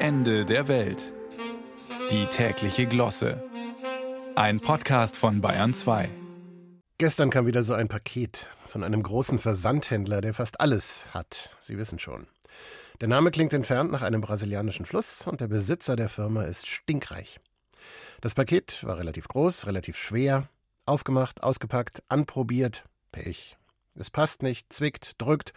[0.00, 1.12] Ende der Welt.
[2.12, 3.42] Die tägliche Glosse.
[4.36, 6.08] Ein Podcast von Bayern 2.
[6.98, 11.56] Gestern kam wieder so ein Paket von einem großen Versandhändler, der fast alles hat.
[11.58, 12.28] Sie wissen schon.
[13.00, 17.40] Der Name klingt entfernt nach einem brasilianischen Fluss und der Besitzer der Firma ist stinkreich.
[18.20, 20.48] Das Paket war relativ groß, relativ schwer,
[20.86, 22.84] aufgemacht, ausgepackt, anprobiert.
[23.10, 23.56] Pech.
[23.96, 25.54] Es passt nicht, zwickt, drückt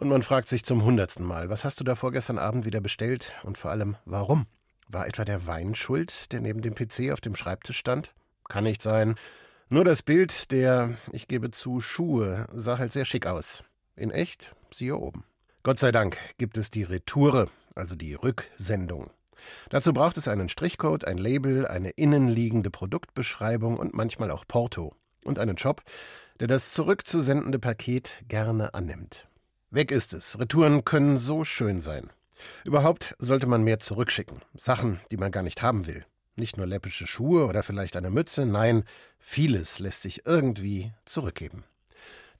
[0.00, 3.34] und man fragt sich zum hundertsten Mal, was hast du da vorgestern Abend wieder bestellt
[3.42, 4.46] und vor allem warum?
[4.88, 8.14] War etwa der Wein schuld, der neben dem PC auf dem Schreibtisch stand?
[8.48, 9.16] Kann nicht sein.
[9.68, 13.62] Nur das Bild der, ich gebe zu, Schuhe sah halt sehr schick aus.
[13.94, 15.24] In echt, siehe oben.
[15.62, 19.10] Gott sei Dank gibt es die Retoure, also die Rücksendung.
[19.68, 24.94] Dazu braucht es einen Strichcode, ein Label, eine innenliegende Produktbeschreibung und manchmal auch Porto.
[25.24, 25.82] Und einen Job,
[26.40, 29.28] der das zurückzusendende Paket gerne annimmt.
[29.72, 30.36] Weg ist es.
[30.40, 32.10] Retouren können so schön sein.
[32.64, 34.42] Überhaupt sollte man mehr zurückschicken.
[34.56, 36.04] Sachen, die man gar nicht haben will.
[36.34, 38.82] Nicht nur läppische Schuhe oder vielleicht eine Mütze, nein,
[39.20, 41.62] vieles lässt sich irgendwie zurückgeben.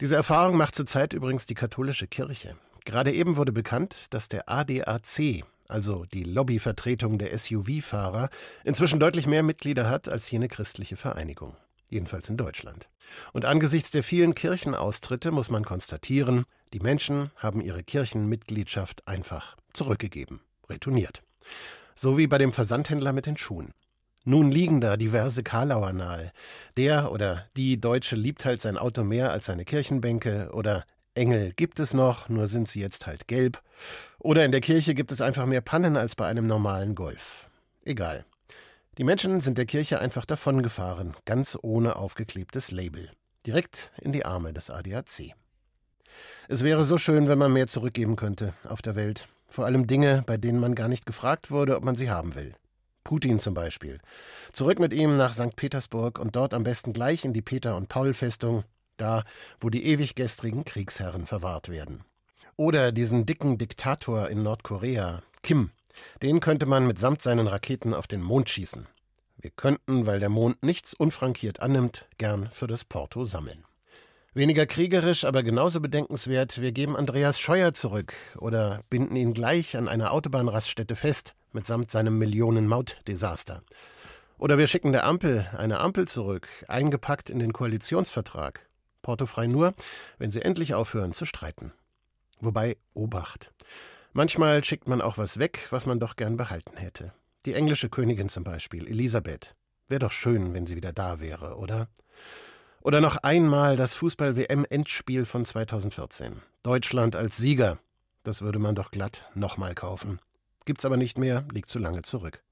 [0.00, 2.56] Diese Erfahrung macht zurzeit übrigens die katholische Kirche.
[2.84, 8.30] Gerade eben wurde bekannt, dass der ADAC, also die Lobbyvertretung der SUV-Fahrer,
[8.64, 11.54] inzwischen deutlich mehr Mitglieder hat als jene christliche Vereinigung.
[11.90, 12.88] Jedenfalls in Deutschland.
[13.32, 20.40] Und angesichts der vielen Kirchenaustritte muss man konstatieren, die Menschen haben ihre Kirchenmitgliedschaft einfach zurückgegeben,
[20.68, 21.22] retourniert.
[21.94, 23.72] So wie bei dem Versandhändler mit den Schuhen.
[24.24, 26.32] Nun liegen da diverse Karlauer nahe.
[26.76, 31.80] Der oder die Deutsche liebt halt sein Auto mehr als seine Kirchenbänke oder Engel gibt
[31.80, 33.62] es noch, nur sind sie jetzt halt gelb.
[34.18, 37.48] Oder in der Kirche gibt es einfach mehr Pannen als bei einem normalen Golf.
[37.84, 38.24] Egal.
[38.98, 43.10] Die Menschen sind der Kirche einfach davongefahren, ganz ohne aufgeklebtes Label.
[43.46, 45.34] Direkt in die Arme des ADAC.
[46.52, 49.28] Es wäre so schön, wenn man mehr zurückgeben könnte auf der Welt.
[49.48, 52.56] Vor allem Dinge, bei denen man gar nicht gefragt wurde, ob man sie haben will.
[53.04, 54.00] Putin zum Beispiel.
[54.50, 55.54] Zurück mit ihm nach St.
[55.54, 58.64] Petersburg und dort am besten gleich in die Peter- und Paul-Festung,
[58.96, 59.22] da,
[59.60, 62.02] wo die ewig gestrigen Kriegsherren verwahrt werden.
[62.56, 65.70] Oder diesen dicken Diktator in Nordkorea, Kim.
[66.20, 68.88] Den könnte man mitsamt seinen Raketen auf den Mond schießen.
[69.38, 73.62] Wir könnten, weil der Mond nichts unfrankiert annimmt, gern für das Porto sammeln.
[74.32, 79.88] Weniger kriegerisch, aber genauso bedenkenswert, wir geben Andreas Scheuer zurück oder binden ihn gleich an
[79.88, 83.64] einer Autobahnraststätte fest, mitsamt seinem Millionen-Maut-Desaster.
[84.38, 88.68] Oder wir schicken der Ampel eine Ampel zurück, eingepackt in den Koalitionsvertrag.
[89.02, 89.74] Portofrei nur,
[90.18, 91.72] wenn sie endlich aufhören zu streiten.
[92.38, 93.52] Wobei, Obacht.
[94.12, 97.12] Manchmal schickt man auch was weg, was man doch gern behalten hätte.
[97.46, 99.56] Die englische Königin zum Beispiel, Elisabeth.
[99.88, 101.88] Wäre doch schön, wenn sie wieder da wäre, oder?
[102.82, 106.40] Oder noch einmal das Fußball-WM-Endspiel von 2014.
[106.62, 107.78] Deutschland als Sieger.
[108.22, 110.18] Das würde man doch glatt nochmal kaufen.
[110.64, 112.42] Gibt's aber nicht mehr, liegt zu lange zurück.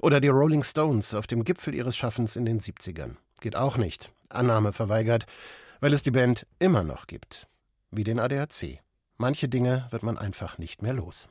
[0.00, 3.16] Oder die Rolling Stones auf dem Gipfel ihres Schaffens in den 70ern.
[3.40, 4.10] Geht auch nicht.
[4.28, 5.26] Annahme verweigert,
[5.80, 7.46] weil es die Band immer noch gibt.
[7.92, 8.80] Wie den ADAC.
[9.18, 11.28] Manche Dinge wird man einfach nicht mehr los.